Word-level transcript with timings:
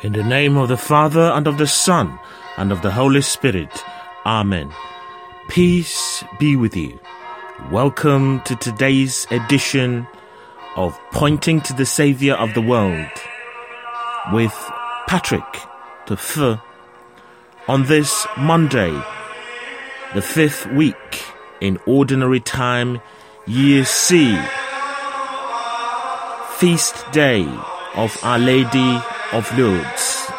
In 0.00 0.12
the 0.12 0.22
name 0.22 0.56
of 0.56 0.68
the 0.68 0.76
Father, 0.76 1.32
and 1.34 1.48
of 1.48 1.58
the 1.58 1.66
Son, 1.66 2.20
and 2.56 2.70
of 2.70 2.82
the 2.82 2.90
Holy 2.92 3.20
Spirit. 3.20 3.82
Amen. 4.24 4.72
Peace 5.48 6.22
be 6.38 6.54
with 6.54 6.76
you. 6.76 7.00
Welcome 7.72 8.40
to 8.42 8.54
today's 8.54 9.26
edition 9.32 10.06
of 10.76 10.96
Pointing 11.10 11.60
to 11.62 11.72
the 11.72 11.84
Saviour 11.84 12.36
of 12.36 12.54
the 12.54 12.62
World 12.62 13.10
with 14.32 14.54
Patrick 15.08 15.62
the 16.06 16.14
F 16.14 16.60
on 17.66 17.86
this 17.86 18.24
Monday, 18.36 18.92
the 20.14 20.22
fifth 20.22 20.66
week 20.66 21.24
in 21.60 21.76
Ordinary 21.86 22.38
Time, 22.38 23.00
Year 23.48 23.84
C, 23.84 24.38
Feast 26.58 27.04
Day 27.10 27.44
of 27.96 28.16
Our 28.22 28.38
Lady 28.38 29.00
of 29.32 29.58
Lourdes. 29.58 30.30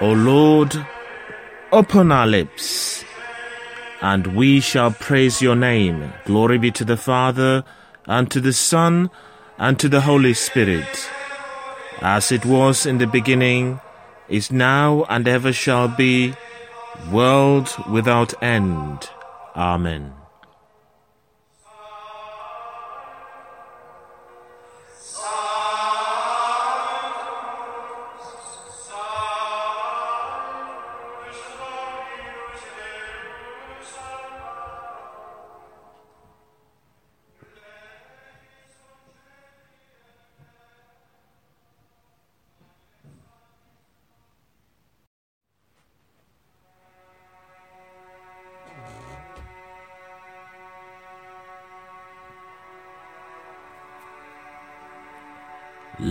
O 0.00 0.12
Lord, 0.12 0.76
open 1.72 2.12
our 2.12 2.26
lips, 2.26 3.04
and 4.00 4.36
we 4.36 4.60
shall 4.60 4.92
praise 4.92 5.42
your 5.42 5.56
name. 5.56 6.12
Glory 6.24 6.58
be 6.58 6.70
to 6.72 6.84
the 6.84 6.96
Father, 6.96 7.64
and 8.06 8.30
to 8.30 8.40
the 8.40 8.52
Son, 8.52 9.10
and 9.58 9.78
to 9.80 9.88
the 9.88 10.02
Holy 10.02 10.34
Spirit, 10.34 11.10
as 12.00 12.30
it 12.30 12.44
was 12.44 12.86
in 12.86 12.98
the 12.98 13.06
beginning, 13.06 13.80
is 14.28 14.52
now, 14.52 15.04
and 15.08 15.26
ever 15.26 15.52
shall 15.52 15.88
be, 15.88 16.34
world 17.10 17.74
without 17.90 18.40
end. 18.42 19.08
Amen. 19.56 20.17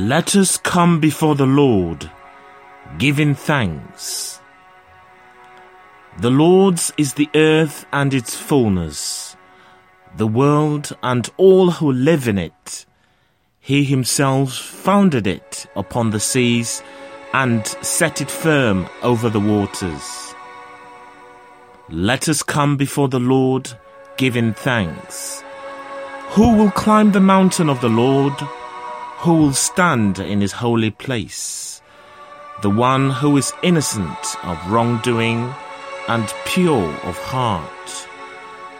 Let 0.07 0.37
us 0.37 0.55
come 0.55 1.01
before 1.01 1.35
the 1.35 1.45
Lord, 1.45 2.09
giving 2.97 3.35
thanks. 3.35 4.39
The 6.21 6.29
Lord's 6.29 6.93
is 6.97 7.15
the 7.15 7.29
earth 7.35 7.85
and 7.91 8.13
its 8.13 8.33
fullness, 8.33 9.35
the 10.15 10.25
world 10.25 10.95
and 11.03 11.29
all 11.35 11.71
who 11.71 11.91
live 11.91 12.29
in 12.29 12.37
it. 12.37 12.85
He 13.59 13.83
himself 13.83 14.53
founded 14.53 15.27
it 15.27 15.65
upon 15.75 16.11
the 16.11 16.21
seas 16.21 16.81
and 17.33 17.67
set 17.81 18.21
it 18.21 18.31
firm 18.31 18.87
over 19.03 19.29
the 19.29 19.41
waters. 19.41 20.33
Let 21.89 22.29
us 22.29 22.43
come 22.43 22.77
before 22.77 23.09
the 23.09 23.19
Lord, 23.19 23.73
giving 24.15 24.53
thanks. 24.53 25.43
Who 26.29 26.55
will 26.55 26.71
climb 26.71 27.11
the 27.11 27.19
mountain 27.19 27.69
of 27.69 27.81
the 27.81 27.89
Lord? 27.89 28.35
Who 29.17 29.33
will 29.33 29.53
stand 29.53 30.19
in 30.19 30.41
his 30.41 30.51
holy 30.51 30.91
place, 30.91 31.81
the 32.61 32.69
one 32.69 33.09
who 33.09 33.35
is 33.35 33.51
innocent 33.63 34.45
of 34.45 34.69
wrongdoing 34.69 35.51
and 36.07 36.31
pure 36.45 36.93
of 37.03 37.17
heart, 37.17 37.89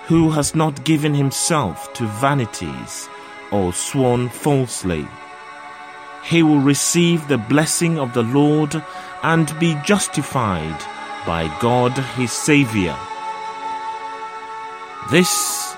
who 0.06 0.30
has 0.30 0.54
not 0.54 0.84
given 0.84 1.16
himself 1.16 1.92
to 1.94 2.06
vanities 2.22 3.10
or 3.52 3.74
sworn 3.74 4.30
falsely. 4.30 5.08
He 6.24 6.44
will 6.44 6.60
receive 6.60 7.28
the 7.28 7.40
blessing 7.40 7.98
of 7.98 8.14
the 8.14 8.24
Lord 8.24 8.82
and 9.24 9.60
be 9.60 9.76
justified 9.84 10.80
by 11.26 11.48
God 11.60 11.94
his 12.16 12.32
Saviour. 12.32 12.96
This 15.10 15.76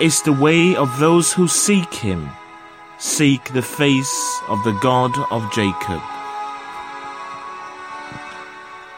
is 0.00 0.22
the 0.22 0.32
way 0.32 0.76
of 0.76 1.00
those 1.00 1.32
who 1.32 1.48
seek 1.48 1.92
him 1.92 2.30
seek 2.98 3.52
the 3.52 3.62
face 3.62 4.40
of 4.48 4.62
the 4.64 4.72
God 4.80 5.12
of 5.30 5.52
Jacob. 5.52 6.02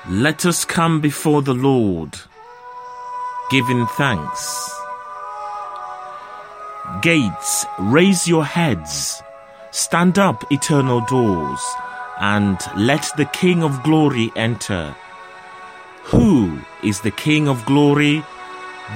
Let 0.09 0.47
us 0.47 0.65
come 0.65 1.01
before 1.01 1.43
the 1.43 1.55
Lord, 1.55 2.17
giving 3.51 3.87
thanks. 3.87 4.71
Gates, 7.03 7.67
raise 7.79 8.27
your 8.27 8.45
heads, 8.45 9.21
stand 9.73 10.19
up, 10.19 10.51
eternal 10.51 11.01
doors, 11.03 11.61
and 12.21 12.59
let 12.77 13.11
the 13.17 13.27
King 13.27 13.63
of 13.63 13.83
glory 13.83 14.33
enter. 14.37 14.97
Who 16.05 16.59
is 16.83 17.01
the 17.01 17.11
King 17.11 17.49
of 17.49 17.67
glory? 17.67 18.25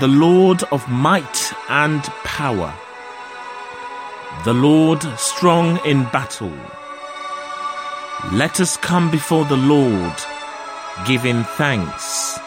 The 0.01 0.09
Lord 0.09 0.63
of 0.73 0.89
might 0.89 1.53
and 1.69 2.03
power 2.25 2.73
the 4.45 4.53
Lord 4.53 5.03
strong 5.19 5.79
in 5.85 6.05
battle. 6.05 6.53
Let 8.33 8.61
us 8.61 8.77
come 8.77 9.11
before 9.11 9.45
the 9.45 9.57
Lord, 9.57 10.15
giving 11.07 11.45
thanks. 11.45 12.39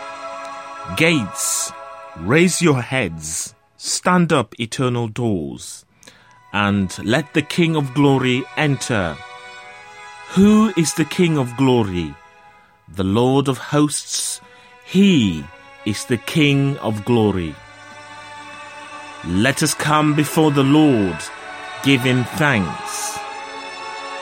Gates, 0.98 1.72
raise 2.18 2.62
your 2.62 2.82
heads, 2.82 3.56
stand 3.78 4.34
up, 4.34 4.60
eternal 4.60 5.08
doors, 5.08 5.86
and 6.54 6.98
let 7.04 7.34
the 7.34 7.42
King 7.42 7.76
of 7.76 7.94
glory 7.94 8.44
enter. 8.58 9.18
Who 10.36 10.74
is 10.78 10.94
the 10.94 11.06
King 11.06 11.38
of 11.38 11.56
glory? 11.56 12.14
The 12.88 13.04
Lord 13.04 13.48
of 13.48 13.58
hosts, 13.58 14.42
he 14.86 15.44
is 15.86 16.06
the 16.06 16.18
King 16.18 16.78
of 16.78 17.06
glory. 17.06 17.56
Let 19.26 19.64
us 19.64 19.74
come 19.74 20.14
before 20.14 20.52
the 20.52 20.64
Lord 20.64 21.18
giving 21.86 22.24
thanks. 22.24 23.18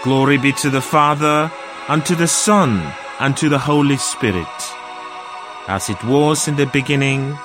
Glory 0.04 0.38
be 0.38 0.52
to 0.52 0.70
the 0.70 0.82
Father, 0.82 1.50
and 1.88 2.06
to 2.06 2.14
the 2.14 2.28
Son, 2.28 2.82
and 3.22 3.38
to 3.38 3.48
the 3.48 3.58
Holy 3.58 3.96
Spirit, 3.96 4.60
as 5.68 5.90
it 5.90 6.04
was 6.04 6.48
in 6.50 6.58
the 6.58 6.66
beginning, 6.66 7.38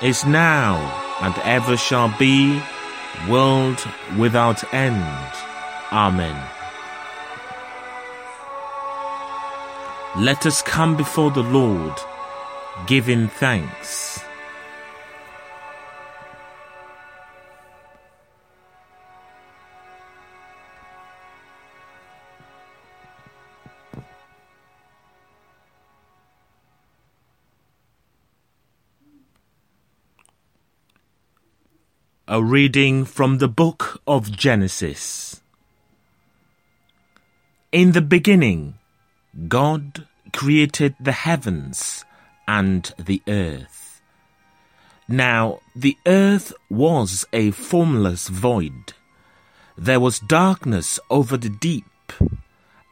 is 0.00 0.24
now, 0.24 0.76
and 1.20 1.34
ever 1.42 1.76
shall 1.76 2.16
be, 2.16 2.62
world 3.28 3.84
without 4.16 4.62
end. 4.72 5.32
Amen. 5.90 6.36
Let 10.16 10.46
us 10.46 10.62
come 10.62 10.96
before 10.96 11.32
the 11.32 11.42
Lord, 11.42 11.94
giving 12.86 13.26
thanks. 13.26 14.05
A 32.28 32.42
reading 32.42 33.04
from 33.04 33.38
the 33.38 33.46
book 33.46 34.02
of 34.04 34.32
Genesis. 34.32 35.40
In 37.70 37.92
the 37.92 38.02
beginning, 38.02 38.74
God 39.46 40.08
created 40.32 40.96
the 40.98 41.12
heavens 41.12 42.04
and 42.48 42.92
the 42.98 43.22
earth. 43.28 44.00
Now, 45.06 45.60
the 45.76 45.96
earth 46.04 46.52
was 46.68 47.24
a 47.32 47.52
formless 47.52 48.26
void. 48.26 48.94
There 49.78 50.00
was 50.00 50.18
darkness 50.18 50.98
over 51.08 51.36
the 51.36 51.48
deep, 51.48 52.12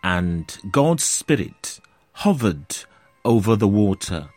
and 0.05 0.57
God's 0.71 1.03
Spirit 1.03 1.81
hovered 2.23 2.85
over 3.25 3.57
the 3.57 3.67
water. 3.67 4.29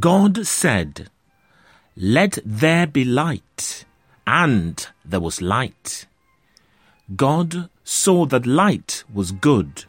God 0.00 0.46
said, 0.46 1.10
let 1.96 2.38
there 2.44 2.86
be 2.86 3.04
light. 3.04 3.84
And 4.26 4.86
there 5.04 5.20
was 5.20 5.40
light. 5.40 6.06
God 7.14 7.70
saw 7.84 8.26
that 8.26 8.46
light 8.46 9.04
was 9.12 9.30
good, 9.30 9.84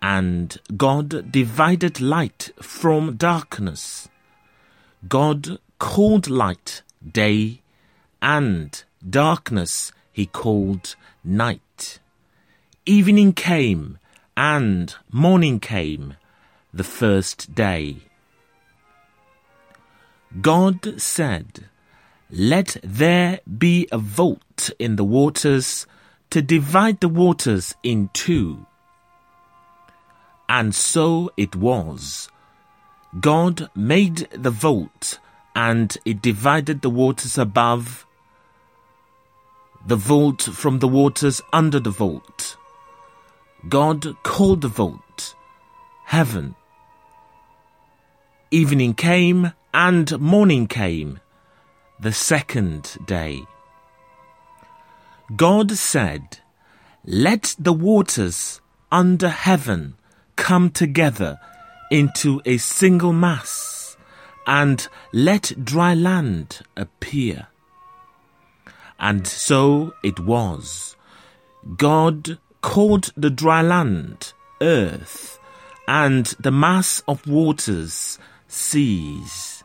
and 0.00 0.56
God 0.76 1.30
divided 1.30 2.00
light 2.00 2.50
from 2.60 3.16
darkness. 3.16 4.08
God 5.06 5.58
called 5.78 6.30
light 6.30 6.82
day, 7.06 7.60
and 8.22 8.82
darkness 9.08 9.92
he 10.10 10.24
called 10.24 10.96
night. 11.22 12.00
Evening 12.86 13.34
came 13.34 13.98
and 14.36 14.94
morning 15.12 15.60
came 15.60 16.14
the 16.72 16.84
first 16.84 17.54
day. 17.54 18.07
God 20.40 21.00
said, 21.00 21.64
Let 22.30 22.76
there 22.82 23.40
be 23.46 23.88
a 23.90 23.98
vault 23.98 24.70
in 24.78 24.96
the 24.96 25.04
waters 25.04 25.86
to 26.30 26.42
divide 26.42 27.00
the 27.00 27.08
waters 27.08 27.74
in 27.82 28.10
two. 28.12 28.66
And 30.48 30.74
so 30.74 31.30
it 31.36 31.56
was. 31.56 32.28
God 33.20 33.70
made 33.74 34.28
the 34.32 34.50
vault, 34.50 35.18
and 35.56 35.96
it 36.04 36.20
divided 36.20 36.82
the 36.82 36.90
waters 36.90 37.38
above 37.38 38.06
the 39.86 39.96
vault 39.96 40.42
from 40.42 40.80
the 40.80 40.88
waters 40.88 41.40
under 41.52 41.80
the 41.80 41.90
vault. 41.90 42.56
God 43.68 44.22
called 44.22 44.60
the 44.60 44.68
vault 44.68 45.34
heaven. 46.04 46.54
Evening 48.50 48.94
came 48.94 49.52
and 49.78 50.18
morning 50.18 50.66
came, 50.66 51.20
the 52.00 52.10
second 52.12 52.98
day. 53.06 53.44
God 55.36 55.70
said, 55.70 56.40
Let 57.04 57.54
the 57.60 57.72
waters 57.72 58.60
under 58.90 59.28
heaven 59.28 59.94
come 60.34 60.70
together 60.70 61.38
into 61.92 62.42
a 62.44 62.56
single 62.56 63.12
mass, 63.12 63.96
and 64.48 64.88
let 65.12 65.52
dry 65.64 65.94
land 65.94 66.60
appear. 66.76 67.46
And 68.98 69.28
so 69.28 69.94
it 70.02 70.18
was. 70.18 70.96
God 71.76 72.38
called 72.62 73.12
the 73.16 73.30
dry 73.30 73.62
land 73.62 74.32
earth, 74.60 75.38
and 75.86 76.26
the 76.40 76.50
mass 76.50 77.00
of 77.06 77.24
waters 77.28 78.18
seas. 78.48 79.57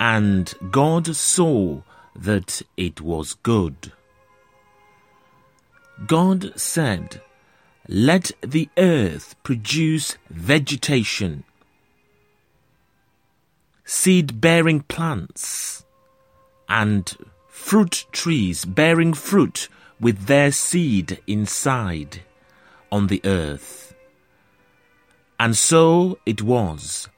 And 0.00 0.52
God 0.70 1.14
saw 1.14 1.82
that 2.14 2.62
it 2.76 3.00
was 3.00 3.34
good. 3.42 3.92
God 6.06 6.52
said, 6.58 7.20
Let 7.88 8.30
the 8.40 8.68
earth 8.76 9.34
produce 9.42 10.16
vegetation, 10.30 11.44
seed 13.84 14.40
bearing 14.40 14.80
plants, 14.82 15.84
and 16.68 17.16
fruit 17.48 18.06
trees 18.12 18.64
bearing 18.64 19.14
fruit 19.14 19.68
with 20.00 20.26
their 20.26 20.52
seed 20.52 21.20
inside 21.26 22.22
on 22.92 23.08
the 23.08 23.20
earth. 23.24 23.94
And 25.40 25.56
so 25.56 26.18
it 26.24 26.42
was. 26.42 27.08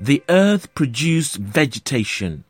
The 0.00 0.22
earth 0.28 0.72
produced 0.76 1.36
vegetation, 1.36 2.44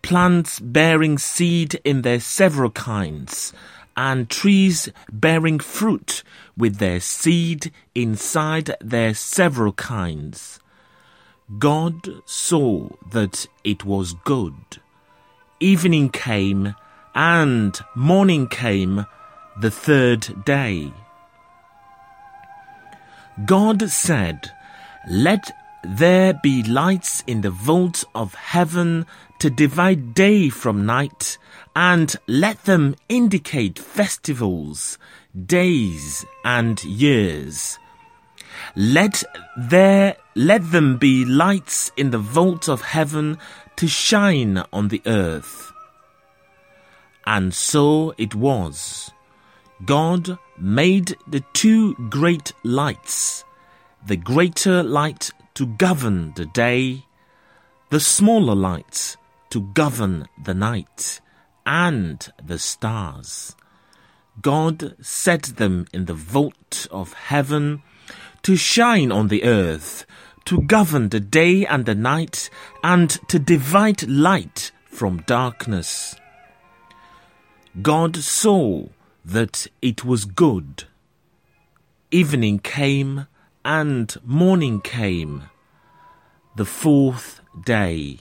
plants 0.00 0.58
bearing 0.58 1.18
seed 1.18 1.80
in 1.84 2.00
their 2.00 2.20
several 2.20 2.70
kinds, 2.70 3.52
and 3.94 4.30
trees 4.30 4.88
bearing 5.12 5.58
fruit 5.58 6.22
with 6.56 6.76
their 6.76 7.00
seed 7.00 7.72
inside 7.94 8.74
their 8.80 9.12
several 9.12 9.72
kinds. 9.72 10.58
God 11.58 12.22
saw 12.24 12.88
that 13.10 13.46
it 13.62 13.84
was 13.84 14.14
good. 14.24 14.54
Evening 15.60 16.08
came, 16.08 16.74
and 17.14 17.78
morning 17.94 18.48
came, 18.48 19.04
the 19.60 19.70
third 19.70 20.44
day. 20.44 20.92
God 23.44 23.90
said, 23.90 24.50
Let 25.08 25.50
there 25.88 26.34
be 26.34 26.62
lights 26.62 27.22
in 27.26 27.42
the 27.42 27.50
vault 27.50 28.04
of 28.14 28.34
heaven 28.34 29.06
to 29.38 29.50
divide 29.50 30.14
day 30.14 30.48
from 30.48 30.86
night, 30.86 31.38
and 31.74 32.16
let 32.26 32.64
them 32.64 32.96
indicate 33.08 33.78
festivals, 33.78 34.98
days, 35.46 36.24
and 36.44 36.82
years. 36.84 37.78
Let 38.74 39.22
there 39.56 40.16
let 40.34 40.70
them 40.72 40.96
be 40.96 41.24
lights 41.24 41.92
in 41.96 42.10
the 42.10 42.18
vault 42.18 42.68
of 42.68 42.82
heaven 42.82 43.38
to 43.76 43.86
shine 43.86 44.64
on 44.72 44.88
the 44.88 45.02
earth. 45.06 45.72
And 47.26 47.52
so 47.52 48.14
it 48.16 48.34
was. 48.34 49.10
God 49.84 50.38
made 50.58 51.16
the 51.26 51.44
two 51.52 51.94
great 52.08 52.52
lights, 52.64 53.44
the 54.06 54.16
greater 54.16 54.82
light 54.82 55.30
to 55.56 55.66
govern 55.66 56.32
the 56.36 56.44
day, 56.46 57.02
the 57.88 57.98
smaller 57.98 58.54
lights 58.54 59.16
to 59.48 59.62
govern 59.72 60.28
the 60.44 60.52
night, 60.54 61.20
and 61.64 62.30
the 62.44 62.58
stars. 62.58 63.56
God 64.42 64.94
set 65.00 65.44
them 65.56 65.86
in 65.94 66.04
the 66.04 66.14
vault 66.14 66.86
of 66.90 67.14
heaven 67.14 67.82
to 68.42 68.54
shine 68.54 69.10
on 69.10 69.28
the 69.28 69.44
earth, 69.44 70.04
to 70.44 70.60
govern 70.60 71.08
the 71.08 71.20
day 71.20 71.64
and 71.64 71.86
the 71.86 71.94
night, 71.94 72.50
and 72.84 73.10
to 73.28 73.38
divide 73.38 74.06
light 74.06 74.72
from 74.84 75.22
darkness. 75.22 76.16
God 77.80 78.16
saw 78.16 78.88
that 79.24 79.68
it 79.80 80.04
was 80.04 80.26
good. 80.26 80.84
Evening 82.10 82.58
came 82.58 83.26
and 83.66 84.16
morning 84.24 84.80
came, 84.80 85.42
the 86.54 86.64
fourth 86.64 87.40
day. 87.64 88.18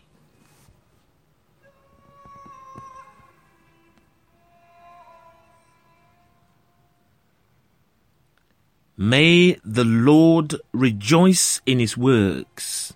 May 8.97 9.59
the 9.63 9.83
Lord 9.83 10.55
rejoice 10.73 11.61
in 11.67 11.77
his 11.77 11.95
works. 11.95 12.95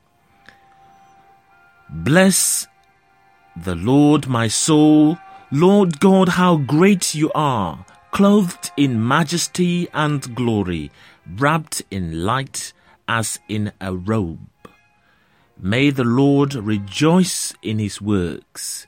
Bless 1.88 2.66
the 3.56 3.76
Lord, 3.76 4.28
my 4.28 4.48
soul. 4.48 5.20
Lord 5.52 6.00
God, 6.00 6.30
how 6.30 6.58
great 6.58 7.14
you 7.14 7.32
are, 7.36 7.86
clothed 8.12 8.72
in 8.76 9.08
majesty 9.08 9.88
and 9.94 10.34
glory 10.34 10.90
wrapped 11.36 11.82
in 11.92 12.24
light 12.24 12.74
as 13.08 13.40
in 13.48 13.72
a 13.82 13.96
robe. 13.96 14.48
May 15.58 15.90
the 15.90 16.04
Lord 16.04 16.54
rejoice 16.54 17.54
in 17.62 17.80
his 17.80 18.02
works. 18.02 18.88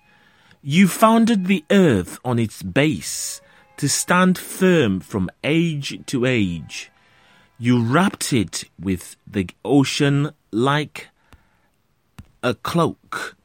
You 0.62 0.88
founded 0.88 1.48
the 1.48 1.66
earth 1.70 2.20
on 2.24 2.40
its 2.40 2.62
base 2.64 3.42
to 3.78 3.90
stand 3.90 4.38
firm 4.38 5.00
from 5.00 5.30
age 5.44 6.00
to 6.06 6.26
age. 6.26 6.92
You 7.58 7.84
wrapped 7.84 8.32
it 8.32 8.66
with 8.80 9.18
the 9.28 9.50
ocean 9.66 10.32
like 10.52 11.10
a 12.44 12.54
cloak. 12.54 13.36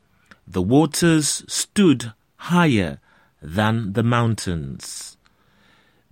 The 0.46 0.62
waters 0.62 1.42
stood 1.48 2.12
higher 2.36 3.00
than 3.42 3.94
the 3.94 4.02
mountains. 4.02 5.16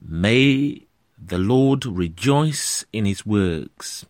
May 0.00 0.84
the 1.18 1.38
Lord 1.38 1.87
rejoice 1.87 2.85
in 2.92 3.04
his 3.04 3.25
works. 3.25 4.06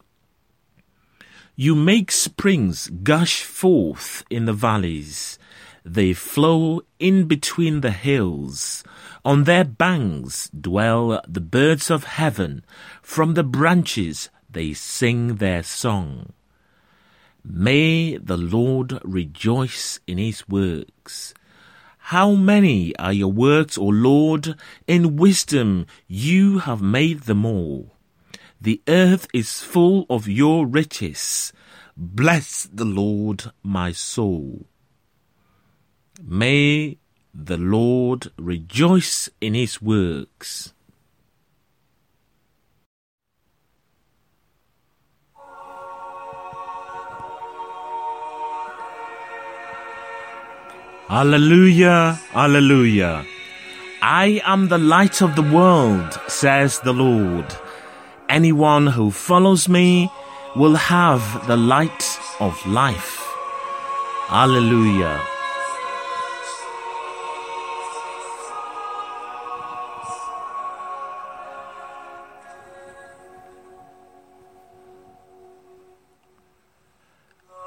You 1.56 1.74
make 1.74 2.10
springs 2.10 2.88
gush 2.88 3.42
forth 3.42 4.24
in 4.28 4.46
the 4.46 4.52
valleys. 4.52 5.38
They 5.84 6.12
flow 6.12 6.82
in 6.98 7.28
between 7.28 7.80
the 7.80 7.92
hills. 7.92 8.82
On 9.24 9.44
their 9.44 9.64
banks 9.64 10.48
dwell 10.48 11.20
the 11.28 11.40
birds 11.40 11.90
of 11.90 12.04
heaven. 12.04 12.64
From 13.02 13.34
the 13.34 13.44
branches 13.44 14.30
they 14.50 14.72
sing 14.72 15.36
their 15.36 15.62
song. 15.62 16.32
May 17.44 18.16
the 18.16 18.38
Lord 18.38 18.98
rejoice 19.04 20.00
in 20.06 20.18
his 20.18 20.48
works. 20.48 21.34
How 22.08 22.32
many 22.32 22.94
are 22.96 23.14
your 23.14 23.32
works, 23.32 23.78
O 23.78 23.86
Lord? 23.86 24.56
In 24.86 25.16
wisdom 25.16 25.86
you 26.06 26.58
have 26.58 26.82
made 26.82 27.20
them 27.20 27.46
all. 27.46 27.96
The 28.60 28.82
earth 28.86 29.26
is 29.32 29.62
full 29.62 30.04
of 30.10 30.28
your 30.28 30.66
riches. 30.66 31.50
Bless 31.96 32.64
the 32.64 32.84
Lord, 32.84 33.44
my 33.62 33.92
soul. 33.92 34.66
May 36.22 36.98
the 37.32 37.56
Lord 37.56 38.30
rejoice 38.36 39.30
in 39.40 39.54
his 39.54 39.80
works. 39.80 40.73
Alleluia, 51.14 52.18
Alleluia. 52.34 53.24
I 54.02 54.42
am 54.44 54.66
the 54.66 54.78
light 54.78 55.22
of 55.22 55.36
the 55.36 55.42
world, 55.42 56.18
says 56.26 56.80
the 56.80 56.92
Lord. 56.92 57.46
Anyone 58.28 58.88
who 58.88 59.12
follows 59.12 59.68
me 59.68 60.10
will 60.56 60.74
have 60.74 61.22
the 61.46 61.56
light 61.56 62.18
of 62.40 62.58
life. 62.66 63.24
Hallelujah. 64.26 65.20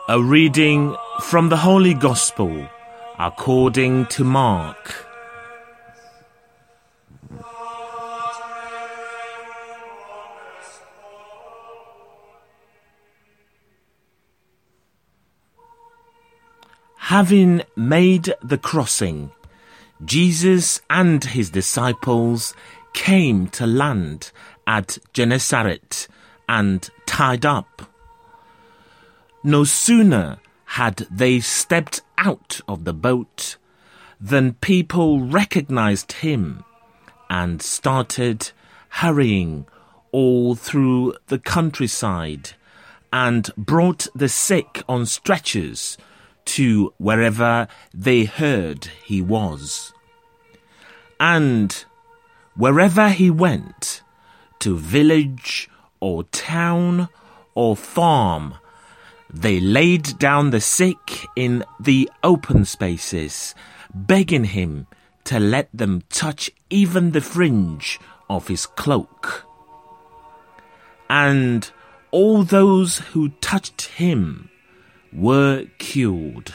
A 0.10 0.22
reading 0.22 0.98
from 1.22 1.48
the 1.48 1.56
Holy 1.56 1.94
Gospel 1.94 2.68
according 3.20 4.06
to 4.08 4.24
Mark. 4.24 5.06
Having 16.98 17.64
made 17.76 18.34
the 18.44 18.58
crossing, 18.58 19.32
Jesus 20.04 20.82
and 20.90 21.24
his 21.24 21.50
disciples 21.50 22.54
came 22.94 23.48
to 23.48 23.66
land 23.66 24.32
at 24.68 24.98
Gennesaret 25.14 26.08
and 26.50 26.90
tied 27.06 27.46
up. 27.46 27.82
No 29.44 29.64
sooner 29.64 30.38
had 30.72 31.08
they 31.10 31.40
stepped 31.40 32.02
out 32.18 32.62
of 32.68 32.84
the 32.84 32.94
boat 32.94 33.58
then 34.20 34.54
people 34.56 35.22
recognized 35.22 36.12
him 36.14 36.64
and 37.30 37.62
started 37.62 38.52
hurrying 38.90 39.66
all 40.12 40.56
through 40.56 41.16
the 41.28 41.40
countryside 41.40 42.52
and 43.12 43.50
brought 43.56 44.08
the 44.16 44.30
sick 44.30 44.84
on 44.90 45.06
stretchers 45.06 45.98
to 46.46 46.94
wherever 46.98 47.68
they 47.94 48.24
heard 48.24 48.86
he 49.04 49.22
was. 49.22 49.94
And 51.20 51.86
wherever 52.56 53.10
he 53.10 53.30
went, 53.30 54.02
to 54.60 54.78
village 54.78 55.70
or 56.00 56.24
town 56.26 57.10
or 57.54 57.76
farm, 57.76 58.56
they 59.30 59.60
laid 59.60 60.18
down 60.20 60.50
the 60.50 60.62
sick 60.62 61.26
in 61.36 61.64
the 61.80 62.10
open 62.24 62.66
spaces, 62.66 63.54
begging 63.94 64.46
him 64.46 64.88
to 65.26 65.40
let 65.40 65.70
them 65.74 66.04
touch 66.10 66.50
even 66.70 67.12
the 67.12 67.22
fringe 67.22 68.00
of 68.30 68.48
his 68.48 68.66
cloak. 68.66 69.46
And 71.10 71.70
all 72.12 72.44
those 72.44 73.00
who 73.00 73.30
touched 73.42 73.82
him 73.84 74.50
were 75.12 75.66
killed. 75.78 76.54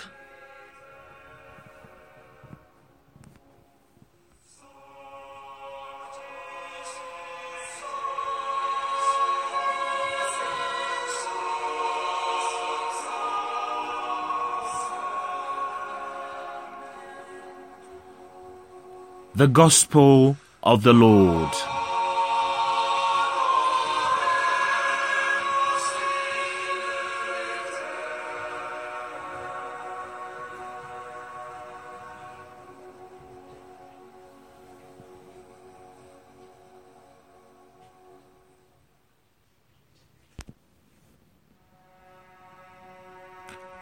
The 19.42 19.48
Gospel 19.48 20.36
of 20.62 20.84
the 20.84 20.92
Lord. 20.92 21.50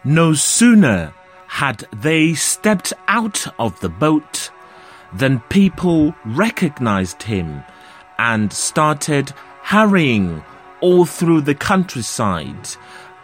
No 0.05 0.33
sooner 0.33 1.13
had 1.49 1.85
they 1.93 2.33
stepped 2.33 2.95
out 3.09 3.47
of 3.59 3.79
the 3.81 3.91
boat 3.91 4.51
than 5.15 5.41
people 5.49 6.15
recognized 6.25 7.23
him 7.23 7.63
and 8.19 8.53
started 8.53 9.31
hurrying 9.63 10.43
all 10.81 11.05
through 11.05 11.41
the 11.41 11.55
countryside 11.55 12.69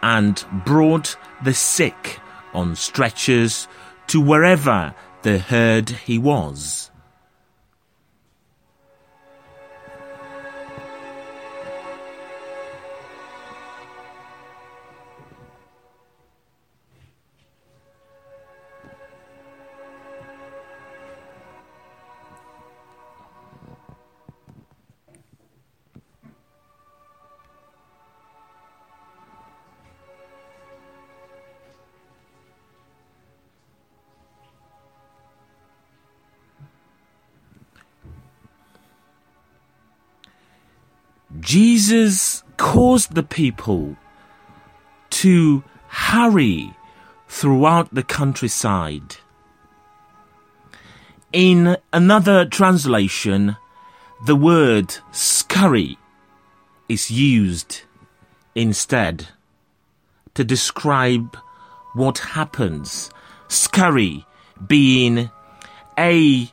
and 0.01 0.45
brought 0.65 1.15
the 1.43 1.53
sick 1.53 2.19
on 2.53 2.75
stretchers 2.75 3.67
to 4.07 4.21
wherever 4.21 4.93
they 5.23 5.37
heard 5.37 5.89
he 5.89 6.17
was. 6.17 6.91
Jesus 41.47 42.43
caused 42.57 43.15
the 43.15 43.23
people 43.23 43.95
to 45.11 45.63
hurry 45.87 46.75
throughout 47.29 47.87
the 47.93 48.03
countryside. 48.03 49.15
In 51.31 51.77
another 51.93 52.43
translation, 52.43 53.55
the 54.25 54.35
word 54.35 54.93
scurry 55.13 55.97
is 56.89 57.09
used 57.09 57.83
instead 58.53 59.29
to 60.33 60.43
describe 60.43 61.37
what 61.93 62.17
happens. 62.17 63.09
Scurry 63.47 64.25
being 64.67 65.31
a 65.97 66.51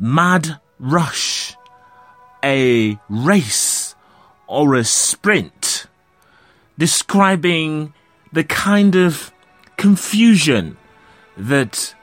mad 0.00 0.58
rush 0.80 1.54
a 2.42 2.98
race 3.08 3.94
or 4.46 4.74
a 4.74 4.84
sprint, 4.84 5.86
describing 6.78 7.92
the 8.32 8.44
kind 8.44 8.96
of 8.96 9.32
confusion 9.76 10.76
that 11.36 11.94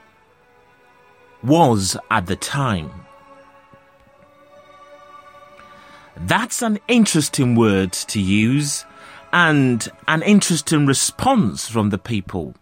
was 1.42 1.96
at 2.10 2.26
the 2.26 2.36
time. 2.36 2.90
That's 6.16 6.62
an 6.62 6.78
interesting 6.88 7.54
word 7.54 7.92
to 7.92 8.20
use 8.20 8.84
and 9.32 9.86
an 10.08 10.22
interesting 10.22 10.86
response 10.86 11.68
from 11.68 11.90
the 11.90 11.98
people. 11.98 12.54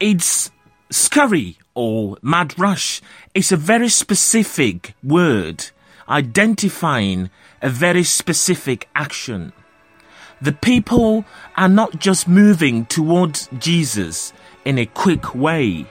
It's 0.00 0.50
scurry 0.90 1.58
or 1.74 2.18
mad 2.22 2.58
rush. 2.58 3.00
It's 3.34 3.52
a 3.52 3.56
very 3.56 3.88
specific 3.88 4.94
word 5.02 5.66
identifying 6.08 7.30
a 7.62 7.68
very 7.68 8.04
specific 8.04 8.88
action. 8.94 9.52
The 10.40 10.52
people 10.52 11.24
are 11.56 11.68
not 11.68 11.98
just 11.98 12.28
moving 12.28 12.86
towards 12.86 13.48
Jesus 13.58 14.32
in 14.64 14.78
a 14.78 14.86
quick 14.86 15.34
way. 15.34 15.86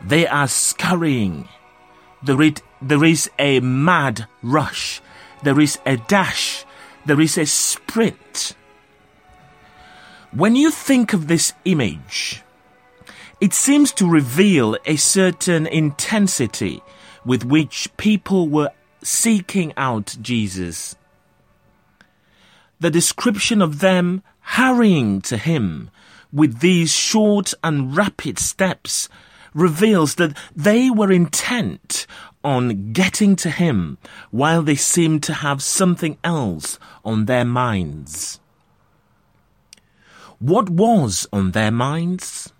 They 0.00 0.26
are 0.26 0.48
scurrying. 0.48 1.48
There 2.22 2.42
is, 2.42 3.30
a 3.38 3.60
mad 3.60 4.26
rush. 4.42 5.00
There 5.42 5.60
is 5.60 5.78
a 5.86 5.96
dash. 5.96 6.64
There 7.06 7.20
is 7.20 7.38
a 7.38 7.46
sprint. 7.46 8.54
When 10.32 10.56
you 10.56 10.70
think 10.70 11.12
of 11.12 11.28
this 11.28 11.52
image, 11.64 12.42
it 13.40 13.54
seems 13.54 13.92
to 13.92 14.08
reveal 14.08 14.76
a 14.84 14.96
certain 14.96 15.66
intensity 15.66 16.82
with 17.24 17.44
which 17.44 17.88
people 17.96 18.48
were 18.48 18.70
seeking 19.02 19.72
out 19.76 20.16
Jesus. 20.20 20.96
the 22.80 22.90
description 22.90 23.60
of 23.60 23.80
them 23.80 24.22
hurrying 24.40 25.20
to 25.20 25.36
him 25.36 25.90
with 26.32 26.60
these 26.60 26.90
short 26.90 27.52
and 27.62 27.94
rapid 27.96 28.38
steps 28.38 29.08
reveals 29.52 30.14
that 30.14 30.36
they 30.56 30.90
were 30.90 31.12
intent 31.12 32.06
on 32.42 32.92
getting 32.92 33.36
to 33.36 33.50
him 33.50 33.98
while 34.30 34.62
they 34.62 34.76
seemed 34.76 35.22
to 35.22 35.34
have 35.34 35.62
something 35.62 36.16
else 36.24 36.78
on 37.04 37.26
their 37.26 37.44
minds. 37.44 38.40
What 40.38 40.70
was 40.70 41.26
on 41.32 41.50
their 41.50 41.70
minds? 41.70 42.50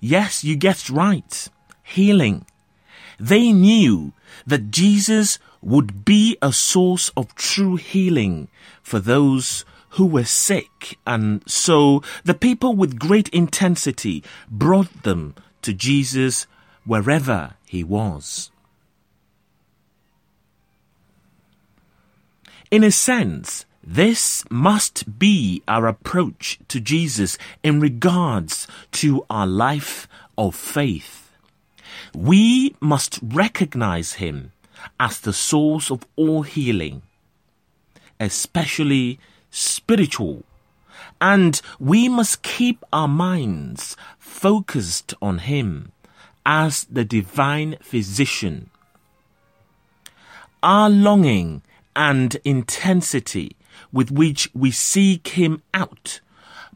Yes, 0.00 0.42
you 0.42 0.56
guessed 0.56 0.90
right. 0.90 1.48
Healing. 1.82 2.46
They 3.18 3.52
knew 3.52 4.12
that 4.46 4.70
Jesus 4.70 5.38
would 5.60 6.04
be 6.04 6.38
a 6.40 6.52
source 6.52 7.10
of 7.16 7.34
true 7.34 7.76
healing 7.76 8.48
for 8.82 8.98
those 8.98 9.64
who 9.90 10.06
were 10.06 10.24
sick, 10.24 10.98
and 11.06 11.42
so 11.50 12.02
the 12.24 12.34
people 12.34 12.74
with 12.74 12.98
great 12.98 13.28
intensity 13.30 14.22
brought 14.48 15.02
them 15.02 15.34
to 15.62 15.74
Jesus 15.74 16.46
wherever 16.84 17.54
he 17.66 17.84
was. 17.84 18.50
In 22.70 22.84
a 22.84 22.92
sense, 22.92 23.66
this 23.92 24.44
must 24.48 25.18
be 25.18 25.64
our 25.66 25.88
approach 25.88 26.60
to 26.68 26.78
Jesus 26.78 27.36
in 27.64 27.80
regards 27.80 28.68
to 28.92 29.26
our 29.28 29.48
life 29.48 30.06
of 30.38 30.54
faith. 30.54 31.32
We 32.14 32.76
must 32.78 33.18
recognize 33.20 34.12
him 34.12 34.52
as 35.00 35.18
the 35.18 35.32
source 35.32 35.90
of 35.90 36.06
all 36.14 36.42
healing, 36.42 37.02
especially 38.20 39.18
spiritual. 39.50 40.44
And 41.20 41.60
we 41.80 42.08
must 42.08 42.44
keep 42.44 42.84
our 42.92 43.08
minds 43.08 43.96
focused 44.20 45.14
on 45.20 45.38
him 45.38 45.90
as 46.46 46.84
the 46.84 47.04
divine 47.04 47.76
physician. 47.82 48.70
Our 50.62 50.88
longing 50.88 51.62
and 51.96 52.36
intensity 52.44 53.56
with 53.92 54.10
which 54.10 54.48
we 54.54 54.70
seek 54.70 55.28
him 55.28 55.62
out 55.74 56.20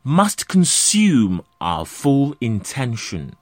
must 0.02 0.48
consume 0.48 1.42
our 1.60 1.86
full 1.86 2.36
intention. 2.40 3.34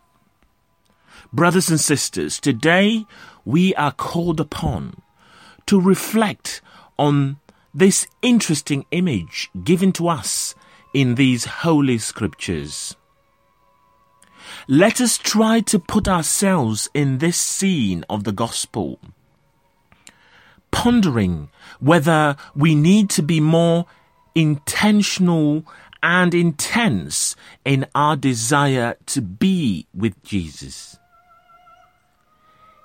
Brothers 1.33 1.71
and 1.71 1.81
sisters, 1.81 2.39
today 2.39 3.07
we 3.45 3.75
are 3.75 3.93
called 3.93 4.39
upon 4.39 5.03
to 5.67 5.81
reflect 5.81 6.61
on 6.99 7.39
this 7.75 8.07
interesting 8.21 8.85
image 8.91 9.51
given 9.65 9.93
to 9.93 10.09
us 10.09 10.55
in 10.93 11.15
these 11.15 11.45
holy 11.47 11.99
scriptures. 11.99 12.95
Let 14.69 15.01
us 15.01 15.19
try 15.19 15.61
to 15.61 15.79
put 15.79 16.07
ourselves 16.07 16.89
in 16.95 17.19
this 17.19 17.39
scene 17.39 18.05
of 18.11 18.25
the 18.25 18.33
gospel, 18.33 19.01
pondering 20.71 21.49
whether 21.83 22.37
we 22.55 22.75
need 22.75 23.11
to 23.11 23.23
be 23.23 23.41
more 23.41 23.87
intentional 24.35 25.65
and 26.03 26.33
intense 26.33 27.37
in 27.65 27.87
our 27.95 28.17
desire 28.17 28.97
to 29.07 29.21
be 29.21 29.87
with 29.93 30.23
Jesus. 30.23 30.97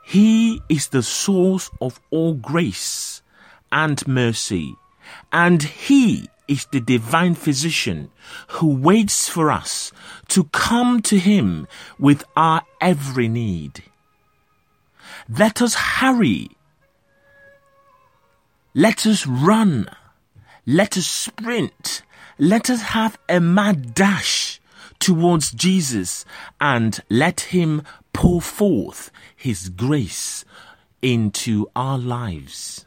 He 0.03 0.61
is 0.67 0.87
the 0.87 1.03
source 1.03 1.69
of 1.79 1.99
all 2.09 2.33
grace 2.33 3.21
and 3.71 4.05
mercy, 4.07 4.73
and 5.31 5.61
He 5.61 6.29
is 6.47 6.65
the 6.71 6.79
divine 6.79 7.35
physician 7.35 8.09
who 8.47 8.73
waits 8.73 9.29
for 9.29 9.51
us 9.51 9.91
to 10.29 10.45
come 10.45 11.01
to 11.03 11.19
Him 11.19 11.67
with 11.99 12.23
our 12.36 12.62
every 12.81 13.27
need. 13.27 13.83
Let 15.29 15.62
us 15.62 15.75
hurry. 15.75 16.57
Let 18.77 19.07
us 19.07 19.25
run. 19.25 19.89
Let 20.67 20.97
us 20.97 21.07
sprint. 21.07 22.03
Let 22.37 22.69
us 22.69 22.83
have 22.93 23.17
a 23.27 23.39
mad 23.39 23.95
dash 23.95 24.61
towards 24.99 25.51
Jesus 25.51 26.25
and 26.61 26.99
let 27.09 27.39
Him 27.39 27.81
pour 28.13 28.39
forth 28.39 29.09
His 29.35 29.69
grace 29.69 30.45
into 31.01 31.71
our 31.75 31.97
lives. 31.97 32.85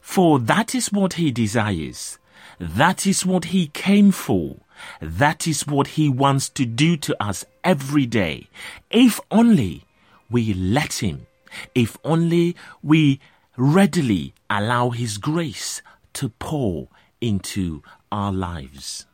For 0.00 0.40
that 0.40 0.74
is 0.74 0.90
what 0.90 1.12
He 1.12 1.30
desires. 1.30 2.18
That 2.58 3.06
is 3.06 3.24
what 3.24 3.44
He 3.46 3.68
came 3.68 4.10
for. 4.10 4.56
That 5.00 5.46
is 5.46 5.64
what 5.64 5.86
He 5.94 6.08
wants 6.08 6.48
to 6.48 6.66
do 6.66 6.96
to 6.96 7.22
us 7.22 7.44
every 7.62 8.06
day. 8.06 8.48
If 8.90 9.20
only 9.30 9.84
we 10.28 10.52
let 10.54 10.94
Him. 10.94 11.28
If 11.72 11.96
only 12.02 12.56
we 12.82 13.20
readily 13.56 14.34
allow 14.50 14.90
His 14.90 15.18
grace 15.18 15.82
to 16.14 16.28
pour 16.28 16.88
into 17.20 17.82
our 18.12 18.32
lives. 18.32 19.06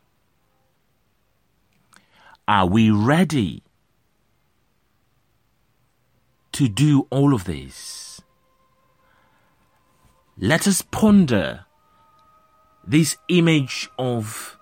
Are 2.48 2.66
we 2.66 2.90
ready 2.90 3.62
to 6.60 6.68
do 6.68 7.06
all 7.10 7.32
of 7.32 7.44
this. 7.44 8.20
Let 10.36 10.66
us 10.66 10.82
ponder 10.82 11.64
this 12.86 13.16
image 13.28 13.88
of 13.98 14.58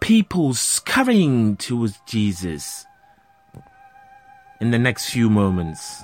people 0.00 0.54
scurrying 0.54 1.56
towards 1.56 2.00
Jesus 2.06 2.84
in 4.60 4.72
the 4.72 4.78
next 4.78 5.10
few 5.10 5.28
moments. 5.28 6.02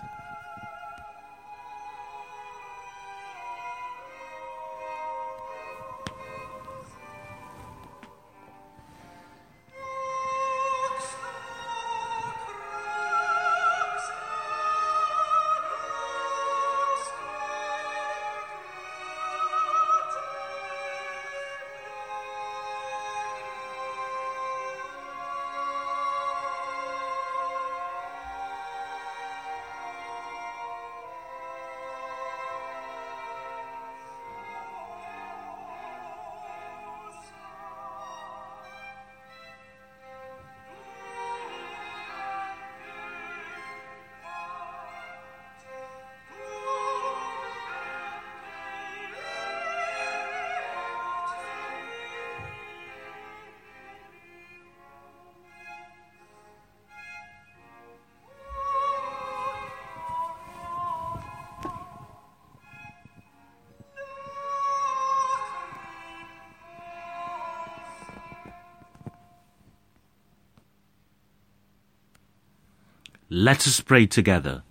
Let 73.37 73.67
us 73.67 73.81
pray 73.81 74.07
together. 74.07 74.63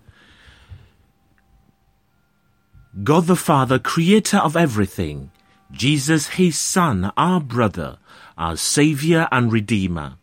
God 3.04 3.26
the 3.26 3.36
Father, 3.36 3.78
creator 3.78 4.38
of 4.38 4.56
everything, 4.56 5.32
Jesus, 5.70 6.28
his 6.40 6.58
Son, 6.58 7.12
our 7.18 7.42
brother, 7.42 7.98
our 8.38 8.56
Saviour 8.56 9.28
and 9.34 9.52
Redeemer, 9.52 10.16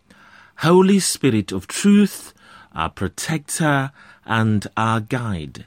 Holy 0.61 1.01
Spirit 1.01 1.53
of 1.53 1.67
truth, 1.67 2.33
our 2.75 2.89
protector 2.89 3.93
and 4.25 4.67
our 4.75 5.01
guide, 5.01 5.67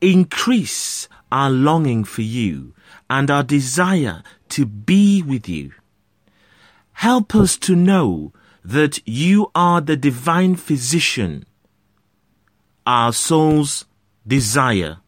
increase 0.00 1.10
our 1.30 1.50
longing 1.50 2.02
for 2.02 2.22
you 2.22 2.72
and 3.10 3.30
our 3.30 3.42
desire 3.42 4.22
to 4.48 4.64
be 4.64 5.20
with 5.20 5.50
you. 5.50 5.72
Help 6.94 7.34
us 7.34 7.58
to 7.58 7.76
know 7.76 8.32
that 8.64 9.06
you 9.06 9.50
are 9.54 9.82
the 9.82 9.98
divine 9.98 10.56
physician 10.56 11.44
our 12.86 13.12
soul's 13.12 13.84
desire. 14.26 14.98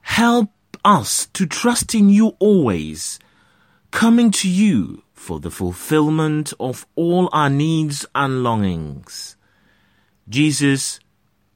Help 0.00 0.50
us 0.84 1.26
to 1.34 1.46
trust 1.46 1.94
in 1.94 2.08
you 2.08 2.28
always, 2.38 3.18
coming 3.90 4.30
to 4.30 4.48
you 4.48 5.02
for 5.12 5.40
the 5.40 5.50
fulfillment 5.50 6.52
of 6.58 6.86
all 6.94 7.28
our 7.32 7.50
needs 7.50 8.06
and 8.14 8.42
longings. 8.42 9.36
Jesus, 10.28 10.98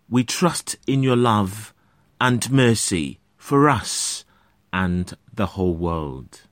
we 0.08 0.24
trust 0.24 0.76
in 0.86 1.02
your 1.02 1.16
love 1.16 1.72
and 2.20 2.50
mercy 2.50 3.20
for 3.36 3.68
us 3.68 4.24
and 4.72 5.16
the 5.32 5.46
whole 5.46 5.74
world. 5.74 6.42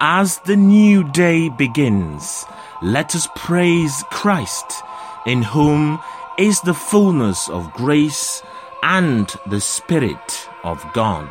As 0.00 0.38
the 0.38 0.54
new 0.54 1.02
day 1.02 1.48
begins, 1.48 2.44
let 2.80 3.16
us 3.16 3.26
praise 3.34 4.04
Christ, 4.10 4.84
in 5.26 5.42
whom 5.42 5.98
is 6.38 6.60
the 6.60 6.74
fullness 6.74 7.48
of 7.48 7.72
grace 7.72 8.40
and 8.84 9.28
the 9.46 9.60
Spirit 9.60 10.48
of 10.62 10.84
God. 10.92 11.28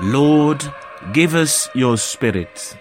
Lord, 0.00 0.64
give 1.12 1.36
us 1.36 1.68
your 1.76 1.96
Spirit. 1.96 2.76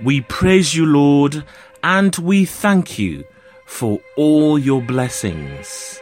We 0.00 0.20
praise 0.20 0.72
you, 0.72 0.86
Lord, 0.86 1.44
and 1.82 2.14
we 2.18 2.44
thank 2.44 3.00
you 3.00 3.24
for 3.66 4.00
all 4.16 4.60
your 4.60 4.80
blessings. 4.80 6.00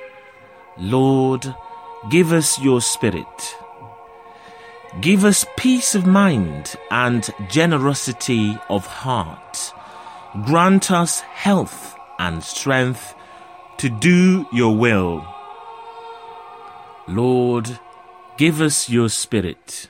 Lord, 0.76 1.54
give 2.10 2.30
us 2.30 2.60
your 2.60 2.82
Spirit. 2.82 3.56
Give 5.00 5.24
us 5.24 5.44
peace 5.56 5.94
of 5.94 6.06
mind 6.06 6.74
and 6.90 7.28
generosity 7.48 8.58
of 8.68 8.86
heart. 8.86 9.72
Grant 10.44 10.90
us 10.90 11.20
health 11.20 11.94
and 12.18 12.42
strength 12.42 13.14
to 13.76 13.88
do 13.88 14.46
your 14.52 14.74
will. 14.74 15.24
Lord, 17.06 17.78
give 18.36 18.60
us 18.60 18.88
your 18.88 19.08
Spirit. 19.08 19.88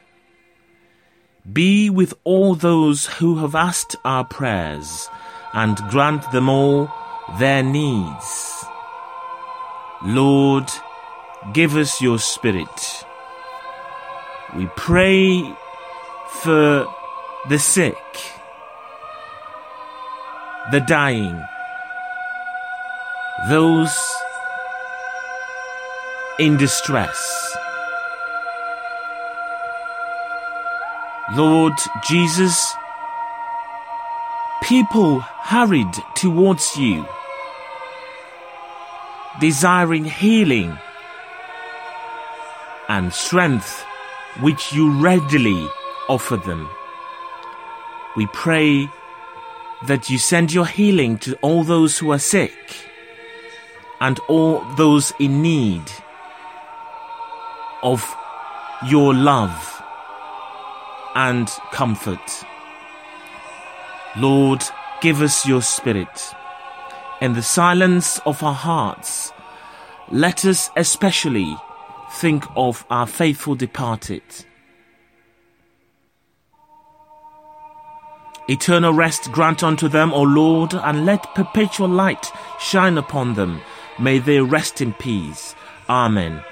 Be 1.50 1.88
with 1.88 2.12
all 2.24 2.54
those 2.54 3.06
who 3.06 3.38
have 3.38 3.54
asked 3.54 3.96
our 4.04 4.24
prayers 4.24 5.08
and 5.54 5.76
grant 5.90 6.30
them 6.32 6.50
all 6.50 6.92
their 7.38 7.62
needs. 7.62 8.64
Lord, 10.04 10.70
give 11.54 11.76
us 11.76 12.02
your 12.02 12.18
Spirit. 12.18 13.04
We 14.56 14.66
pray 14.76 15.42
for 16.40 16.86
the 17.48 17.58
sick, 17.58 17.94
the 20.72 20.80
dying, 20.80 21.38
those 23.50 23.94
in 26.38 26.56
distress. 26.56 27.56
Lord 31.32 31.74
Jesus, 32.08 32.74
people 34.62 35.20
hurried 35.20 35.94
towards 36.14 36.74
you, 36.76 37.06
desiring 39.40 40.06
healing 40.06 40.78
and 42.88 43.12
strength 43.12 43.84
which 44.40 44.72
you 44.72 44.90
readily 45.00 45.68
offer 46.08 46.36
them. 46.36 46.68
We 48.16 48.26
pray 48.26 48.88
that 49.86 50.10
you 50.10 50.18
send 50.18 50.52
your 50.52 50.66
healing 50.66 51.18
to 51.18 51.36
all 51.36 51.64
those 51.64 51.98
who 51.98 52.10
are 52.12 52.18
sick 52.18 52.52
and 54.00 54.18
all 54.28 54.64
those 54.74 55.12
in 55.18 55.42
need 55.42 55.82
of 57.82 58.04
your 58.86 59.14
love 59.14 59.82
and 61.14 61.48
comfort. 61.72 62.44
Lord, 64.16 64.62
give 65.00 65.20
us 65.20 65.46
your 65.46 65.62
spirit. 65.62 66.34
In 67.20 67.34
the 67.34 67.42
silence 67.42 68.18
of 68.26 68.42
our 68.42 68.54
hearts, 68.54 69.32
let 70.10 70.44
us 70.44 70.70
especially 70.76 71.56
think 72.12 72.44
of 72.56 72.84
our 72.90 73.06
faithful 73.06 73.54
departed. 73.54 74.22
Eternal 78.48 78.94
rest 78.94 79.30
grant 79.30 79.62
unto 79.62 79.88
them, 79.88 80.12
O 80.14 80.22
Lord, 80.22 80.72
and 80.72 81.04
let 81.04 81.34
perpetual 81.34 81.88
light 81.88 82.32
shine 82.58 82.96
upon 82.96 83.34
them. 83.34 83.60
May 83.98 84.18
they 84.18 84.40
rest 84.40 84.80
in 84.80 84.94
peace. 84.94 85.54
Amen. 85.88 86.42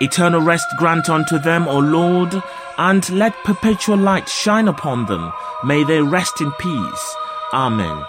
Eternal 0.00 0.40
rest 0.40 0.66
grant 0.78 1.10
unto 1.10 1.38
them, 1.38 1.68
O 1.68 1.78
Lord, 1.78 2.42
and 2.78 3.08
let 3.10 3.34
perpetual 3.44 3.98
light 3.98 4.28
shine 4.28 4.68
upon 4.68 5.04
them. 5.04 5.30
May 5.64 5.84
they 5.84 6.00
rest 6.00 6.40
in 6.40 6.50
peace. 6.52 7.14
Amen. 7.52 8.02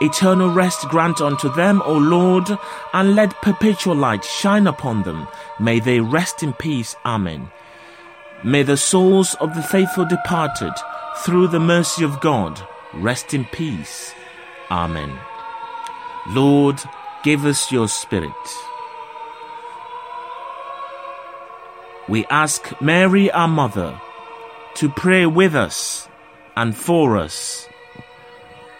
Eternal 0.00 0.50
rest 0.50 0.86
grant 0.88 1.20
unto 1.22 1.52
them, 1.54 1.80
O 1.84 1.94
Lord, 1.94 2.50
and 2.92 3.14
let 3.14 3.40
perpetual 3.40 3.96
light 3.96 4.24
shine 4.24 4.66
upon 4.66 5.02
them. 5.04 5.26
May 5.58 5.80
they 5.80 6.00
rest 6.00 6.42
in 6.42 6.52
peace. 6.52 6.94
Amen. 7.06 7.50
May 8.44 8.62
the 8.62 8.76
souls 8.76 9.34
of 9.40 9.54
the 9.54 9.62
faithful 9.62 10.04
departed, 10.04 10.72
through 11.18 11.48
the 11.48 11.60
mercy 11.60 12.04
of 12.04 12.20
God, 12.20 12.60
rest 12.92 13.32
in 13.32 13.46
peace. 13.46 14.12
Amen. 14.70 15.18
Lord, 16.28 16.78
give 17.22 17.46
us 17.46 17.72
your 17.72 17.88
Spirit. 17.88 18.32
We 22.08 22.26
ask 22.26 22.80
Mary, 22.82 23.30
our 23.30 23.48
Mother, 23.48 23.98
to 24.74 24.90
pray 24.90 25.24
with 25.24 25.54
us 25.54 26.06
and 26.54 26.76
for 26.76 27.16
us 27.16 27.66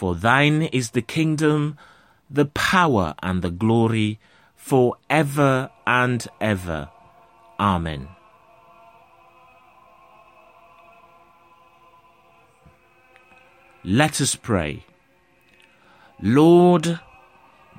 For 0.00 0.14
thine 0.14 0.62
is 0.62 0.92
the 0.92 1.02
kingdom, 1.02 1.76
the 2.30 2.46
power, 2.46 3.14
and 3.22 3.42
the 3.42 3.50
glory 3.50 4.18
for 4.56 4.96
ever 5.10 5.68
and 5.86 6.26
ever. 6.40 6.88
Amen. 7.60 8.08
Let 13.84 14.22
us 14.22 14.36
pray. 14.36 14.86
Lord, 16.22 16.98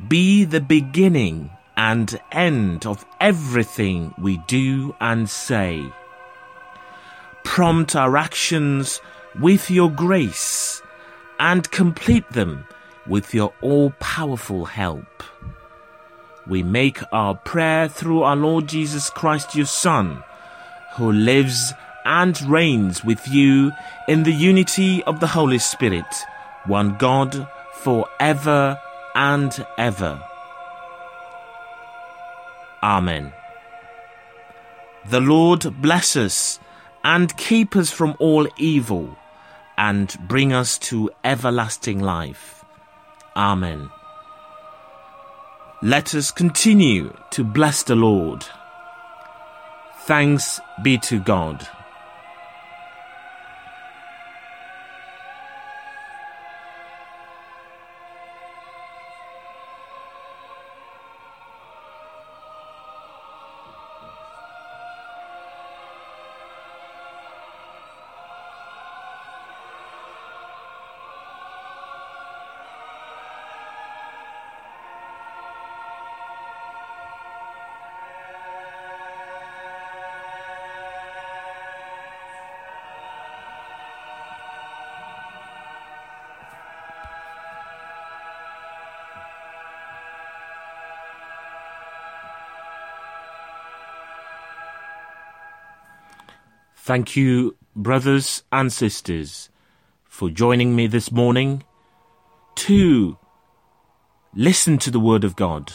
be 0.07 0.43
the 0.45 0.61
beginning 0.61 1.49
and 1.75 2.21
end 2.31 2.85
of 2.85 3.03
everything 3.19 4.13
we 4.19 4.37
do 4.45 4.95
and 5.01 5.27
say. 5.27 5.91
Prompt 7.43 7.95
our 7.95 8.15
actions 8.15 9.01
with 9.39 9.71
your 9.71 9.89
grace 9.89 10.83
and 11.41 11.71
complete 11.71 12.29
them 12.29 12.65
with 13.07 13.33
your 13.33 13.51
all 13.61 13.89
powerful 13.99 14.63
help. 14.65 15.23
We 16.47 16.61
make 16.61 16.99
our 17.11 17.33
prayer 17.33 17.89
through 17.89 18.21
our 18.21 18.35
Lord 18.35 18.67
Jesus 18.67 19.09
Christ, 19.09 19.55
your 19.55 19.65
Son, 19.65 20.23
who 20.95 21.11
lives 21.11 21.73
and 22.05 22.39
reigns 22.43 23.03
with 23.03 23.27
you 23.27 23.71
in 24.07 24.21
the 24.21 24.31
unity 24.31 25.03
of 25.05 25.19
the 25.19 25.27
Holy 25.27 25.57
Spirit, 25.57 26.05
one 26.67 26.95
God, 26.97 27.49
for 27.73 28.07
ever 28.19 28.79
and 29.15 29.65
ever. 29.79 30.23
Amen. 32.83 33.33
The 35.09 35.21
Lord 35.21 35.81
bless 35.81 36.15
us 36.15 36.59
and 37.03 37.35
keep 37.35 37.75
us 37.75 37.89
from 37.89 38.15
all 38.19 38.47
evil 38.57 39.17
and 39.81 40.15
bring 40.27 40.53
us 40.53 40.77
to 40.77 41.09
everlasting 41.23 41.99
life. 41.99 42.63
Amen. 43.35 43.89
Let 45.81 46.13
us 46.13 46.29
continue 46.29 47.11
to 47.31 47.43
bless 47.43 47.81
the 47.81 47.95
Lord. 47.95 48.45
Thanks 50.01 50.59
be 50.83 50.99
to 50.99 51.19
God. 51.19 51.67
Thank 96.83 97.15
you, 97.15 97.55
brothers 97.75 98.41
and 98.51 98.73
sisters, 98.73 99.51
for 100.03 100.31
joining 100.31 100.75
me 100.75 100.87
this 100.87 101.11
morning. 101.11 101.63
To 102.55 103.19
listen 104.33 104.79
to 104.79 104.89
the 104.89 104.99
Word 104.99 105.23
of 105.23 105.35
God, 105.35 105.73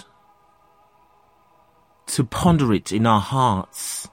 to 2.06 2.24
ponder 2.24 2.72
it 2.72 2.90
in 2.90 3.06
our 3.06 3.20
hearts, 3.20 4.08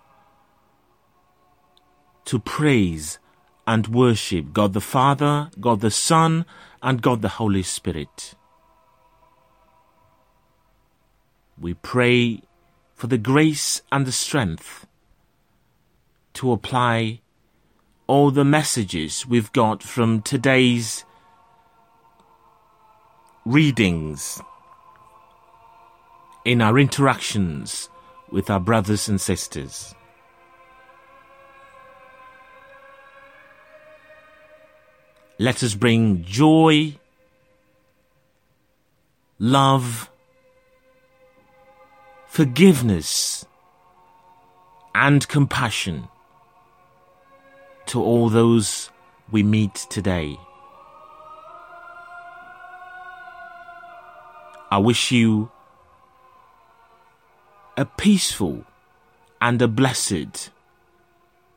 to 2.26 2.38
praise 2.38 3.18
and 3.66 3.88
worship 3.88 4.54
God 4.54 4.74
the 4.74 4.80
Father, 4.80 5.50
God 5.60 5.82
the 5.82 5.90
Son, 5.90 6.46
and 6.84 7.02
God 7.02 7.24
the 7.24 7.40
Holy 7.40 7.64
Spirit. 7.64 8.36
We 11.60 11.74
pray 11.74 12.44
for 12.94 13.08
the 13.08 13.18
grace 13.18 13.82
and 13.92 14.06
the 14.06 14.12
strength 14.12 14.86
to 16.34 16.52
apply 16.52 17.22
all 18.08 18.32
the 18.32 18.44
messages 18.44 19.26
we've 19.26 19.52
got 19.54 19.82
from 19.82 20.22
today's 20.22 21.06
readings 23.46 24.42
in 26.46 26.62
our 26.62 26.78
interactions 26.78 27.90
with 28.32 28.50
our 28.50 28.60
brothers 28.60 29.08
and 29.08 29.20
sisters. 29.20 29.96
Let 35.40 35.64
us 35.64 35.74
bring 35.74 36.24
joy, 36.24 36.98
love, 39.40 40.10
forgiveness, 42.28 43.46
and 44.96 45.28
compassion 45.28 46.08
to 47.88 48.02
all 48.02 48.30
those 48.30 48.90
we 49.32 49.44
meet 49.44 49.76
today. 49.90 50.38
I 54.72 54.78
wish 54.78 55.12
you 55.12 55.52
a 57.78 57.86
peaceful 57.86 58.66
and 59.42 59.62
a 59.62 59.68
blessed 59.68 60.50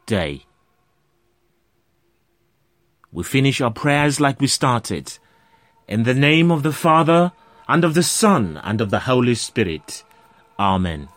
day. 0.06 0.44
We 3.12 3.22
finish 3.24 3.60
our 3.60 3.70
prayers 3.70 4.20
like 4.20 4.40
we 4.40 4.46
started. 4.46 5.18
In 5.88 6.02
the 6.02 6.14
name 6.14 6.50
of 6.50 6.62
the 6.62 6.72
Father, 6.72 7.32
and 7.68 7.84
of 7.84 7.94
the 7.94 8.02
Son, 8.02 8.60
and 8.62 8.80
of 8.80 8.90
the 8.90 9.00
Holy 9.00 9.34
Spirit. 9.34 10.04
Amen. 10.58 11.08